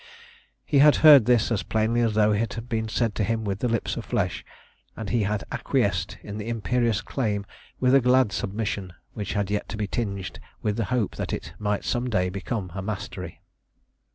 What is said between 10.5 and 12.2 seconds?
with the hope that it might some